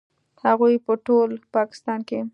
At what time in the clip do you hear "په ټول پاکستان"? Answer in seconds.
0.85-1.99